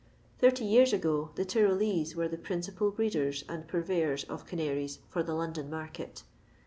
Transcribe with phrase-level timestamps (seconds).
[0.39, 1.45] Thirty years ago, the.
[1.45, 6.23] Tyrolesc were the principal breeders and purveyors of canaries for the London market.